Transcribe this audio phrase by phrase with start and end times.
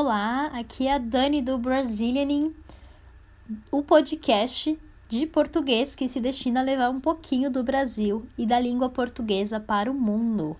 [0.00, 2.54] Olá, aqui é a Dani do Brazilianing,
[3.68, 8.60] o podcast de português que se destina a levar um pouquinho do Brasil e da
[8.60, 10.56] língua portuguesa para o mundo.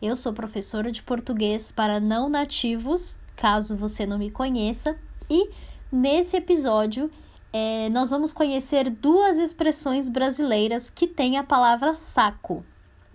[0.00, 4.96] Eu sou professora de português para não nativos, caso você não me conheça,
[5.28, 5.50] e
[5.90, 7.10] nesse episódio
[7.52, 12.64] é, nós vamos conhecer duas expressões brasileiras que têm a palavra saco,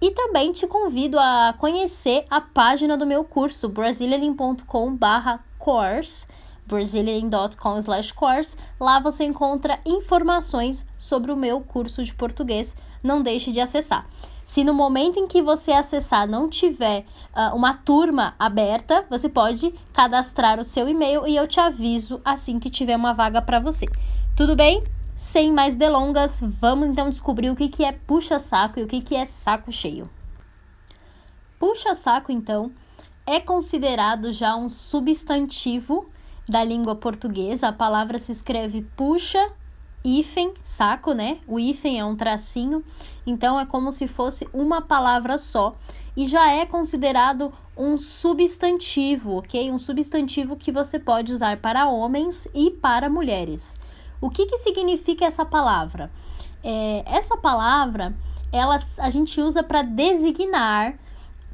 [0.00, 6.26] E também te convido a conhecer a página do meu curso, brazilian.com/course,
[6.66, 8.56] brazilian.com/course.
[8.80, 12.74] Lá você encontra informações sobre o meu curso de português.
[13.04, 14.04] Não deixe de acessar.
[14.44, 17.04] Se no momento em que você acessar não tiver
[17.34, 22.58] uh, uma turma aberta, você pode cadastrar o seu e-mail e eu te aviso assim
[22.58, 23.86] que tiver uma vaga para você.
[24.36, 24.82] Tudo bem?
[25.14, 29.14] Sem mais delongas, vamos então descobrir o que, que é puxa-saco e o que, que
[29.14, 30.10] é saco cheio.
[31.58, 32.72] Puxa-saco, então,
[33.24, 36.10] é considerado já um substantivo
[36.48, 37.68] da língua portuguesa.
[37.68, 39.48] A palavra se escreve puxa
[40.04, 41.38] hífen, saco, né?
[41.46, 42.84] O hífen é um tracinho,
[43.26, 45.76] então é como se fosse uma palavra só
[46.16, 49.70] e já é considerado um substantivo, ok?
[49.70, 53.76] Um substantivo que você pode usar para homens e para mulheres.
[54.20, 56.10] O que, que significa essa palavra?
[56.62, 58.14] É, essa palavra
[58.52, 60.94] ela, a gente usa para designar,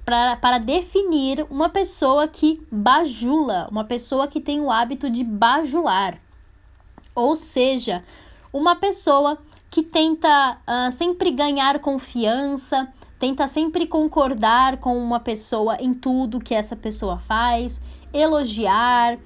[0.04, 6.18] para definir uma pessoa que bajula, uma pessoa que tem o hábito de bajular.
[7.14, 8.02] Ou seja,
[8.52, 9.38] uma pessoa
[9.70, 12.88] que tenta uh, sempre ganhar confiança,
[13.18, 17.80] tenta sempre concordar com uma pessoa em tudo que essa pessoa faz,
[18.12, 19.18] elogiar.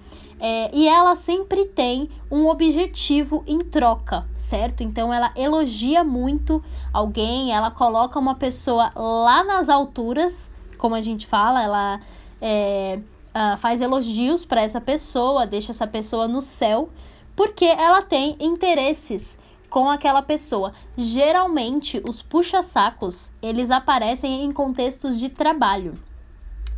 [0.44, 4.82] É, e ela sempre tem um objetivo em troca, certo?
[4.82, 6.60] Então ela elogia muito
[6.92, 12.00] alguém, ela coloca uma pessoa lá nas alturas, como a gente fala, ela
[12.40, 12.98] é,
[13.32, 16.88] uh, faz elogios para essa pessoa, deixa essa pessoa no céu
[17.34, 19.38] porque ela tem interesses
[19.70, 20.72] com aquela pessoa.
[20.96, 25.94] Geralmente, os puxa-sacos, eles aparecem em contextos de trabalho.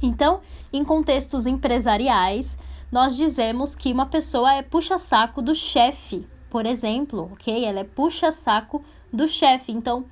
[0.01, 0.41] Então,
[0.73, 2.57] em contextos empresariais,
[2.93, 7.65] nós dizemos que uma pessoa é puxa-saco do chefe, por exemplo, ok?
[7.65, 9.73] Ela é puxa-saco do chefe.
[9.73, 10.05] Então,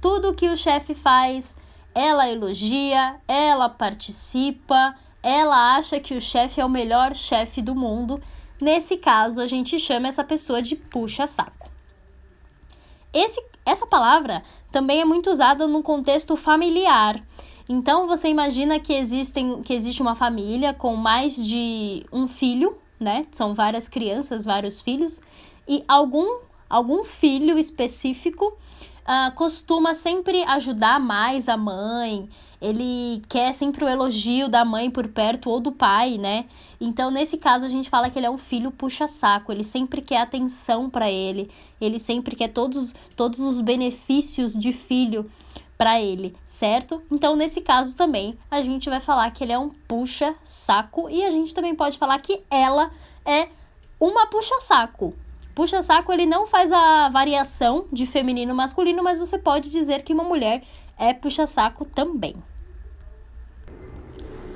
[0.00, 1.56] tudo que o chefe faz,
[1.92, 8.20] ela elogia, ela participa, ela acha que o chefe é o melhor chefe do mundo
[8.60, 11.70] Nesse caso, a gente chama essa pessoa de puxa-saco.
[13.64, 17.22] Essa palavra também é muito usada no contexto familiar.
[17.68, 23.24] Então, você imagina que, existem, que existe uma família com mais de um filho, né?
[23.30, 25.20] São várias crianças, vários filhos,
[25.68, 28.56] e algum, algum filho específico
[29.08, 32.28] uh, costuma sempre ajudar mais a mãe,
[32.60, 36.44] ele quer sempre o elogio da mãe por perto ou do pai, né?
[36.80, 40.20] Então, nesse caso, a gente fala que ele é um filho puxa-saco, ele sempre quer
[40.20, 41.50] atenção para ele,
[41.80, 45.30] ele sempre quer todos, todos os benefícios de filho
[45.78, 47.00] para ele, certo?
[47.10, 51.30] Então, nesse caso também, a gente vai falar que ele é um puxa-saco e a
[51.30, 52.90] gente também pode falar que ela
[53.24, 53.48] é
[54.00, 55.14] uma puxa-saco.
[55.58, 60.22] Puxa-saco, ele não faz a variação de feminino masculino, mas você pode dizer que uma
[60.22, 60.62] mulher
[60.96, 62.36] é puxa-saco também.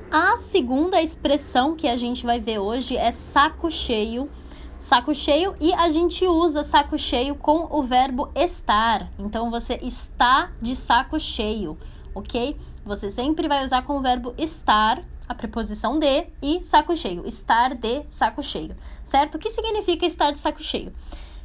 [0.09, 4.31] A segunda expressão que a gente vai ver hoje é saco cheio.
[4.79, 9.11] Saco cheio e a gente usa saco cheio com o verbo estar.
[9.19, 11.77] Então você está de saco cheio,
[12.15, 12.57] ok?
[12.85, 15.03] Você sempre vai usar com o verbo estar,
[15.33, 17.27] a preposição de e saco cheio.
[17.27, 19.35] Estar de saco cheio, certo?
[19.35, 20.93] O que significa estar de saco cheio?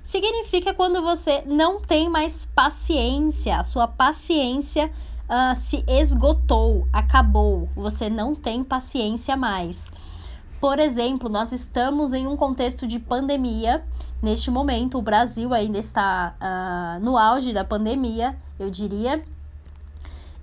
[0.04, 4.92] Significa quando você não tem mais paciência, a sua paciência
[5.28, 9.92] uh, se esgotou, acabou, você não tem paciência mais.
[10.60, 13.84] Por exemplo, nós estamos em um contexto de pandemia.
[14.22, 19.24] Neste momento, o Brasil ainda está uh, no auge da pandemia, eu diria.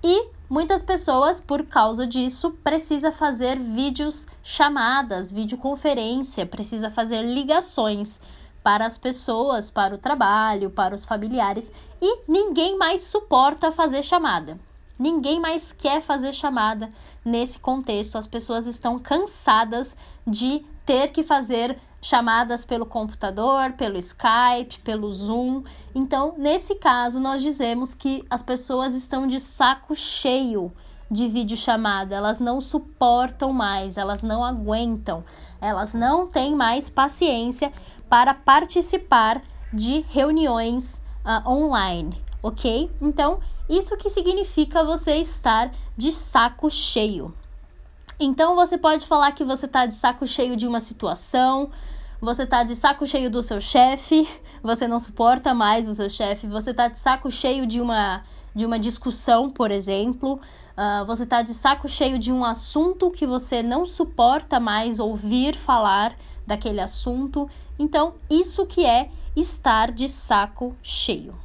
[0.01, 8.19] E muitas pessoas, por causa disso, precisa fazer vídeos chamadas, videoconferência, precisa fazer ligações
[8.63, 11.71] para as pessoas, para o trabalho, para os familiares
[12.01, 14.59] e ninguém mais suporta fazer chamada.
[14.97, 16.89] Ninguém mais quer fazer chamada
[17.23, 18.17] nesse contexto.
[18.17, 19.95] As pessoas estão cansadas
[20.25, 25.63] de ter que fazer chamadas pelo computador, pelo Skype, pelo Zoom.
[25.95, 30.71] Então, nesse caso, nós dizemos que as pessoas estão de saco cheio
[31.09, 35.23] de videochamada, elas não suportam mais, elas não aguentam,
[35.59, 37.73] elas não têm mais paciência
[38.07, 39.41] para participar
[39.73, 42.91] de reuniões uh, online, ok?
[43.01, 47.33] Então, isso que significa você estar de saco cheio.
[48.19, 51.69] Então você pode falar que você está de saco cheio de uma situação,
[52.21, 54.27] você está de saco cheio do seu chefe,
[54.63, 58.23] você não suporta mais o seu chefe, você está de saco cheio de uma,
[58.53, 60.39] de uma discussão, por exemplo,
[60.77, 65.53] uh, você está de saco cheio de um assunto que você não suporta mais ouvir
[65.53, 66.15] falar
[66.47, 67.49] daquele assunto.
[67.77, 71.44] Então, isso que é estar de saco cheio.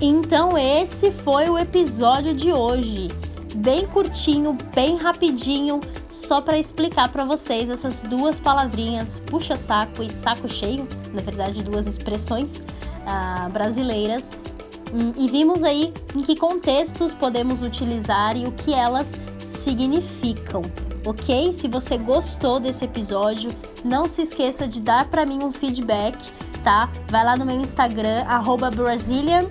[0.00, 3.08] Então esse foi o episódio de hoje,
[3.54, 10.10] bem curtinho, bem rapidinho, só para explicar para vocês essas duas palavrinhas, puxa saco e
[10.10, 14.32] saco cheio, na verdade duas expressões uh, brasileiras,
[14.92, 19.16] hum, e vimos aí em que contextos podemos utilizar e o que elas
[19.46, 20.60] significam.
[21.06, 21.52] Ok?
[21.54, 23.50] Se você gostou desse episódio,
[23.82, 26.18] não se esqueça de dar para mim um feedback,
[26.62, 26.90] tá?
[27.08, 28.24] Vai lá no meu Instagram,
[28.74, 29.46] Brazilian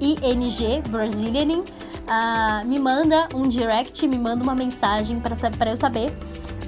[0.00, 6.12] ing Brazilianing, uh, me manda um direct, me manda uma mensagem para eu saber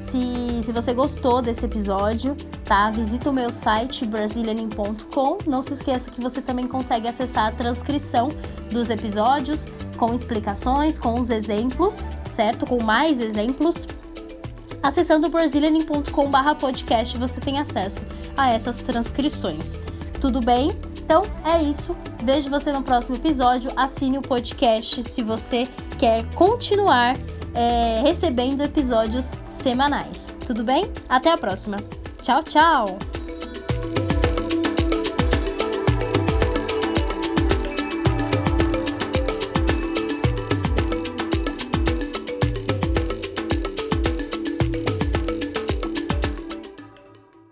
[0.00, 2.90] se, se você gostou desse episódio, tá?
[2.90, 5.38] Visita o meu site brazilianing.com.
[5.46, 8.28] Não se esqueça que você também consegue acessar a transcrição
[8.70, 12.64] dos episódios com explicações, com os exemplos, certo?
[12.66, 13.86] Com mais exemplos.
[14.82, 18.00] Acessando brazilianing.com/podcast você tem acesso
[18.36, 19.78] a essas transcrições.
[20.20, 20.72] Tudo bem?
[21.08, 21.96] Então é isso.
[22.22, 23.72] Vejo você no próximo episódio.
[23.74, 25.66] Assine o podcast se você
[25.98, 27.16] quer continuar
[27.54, 30.28] é, recebendo episódios semanais.
[30.44, 30.92] Tudo bem?
[31.08, 31.78] Até a próxima.
[32.20, 33.07] Tchau, tchau!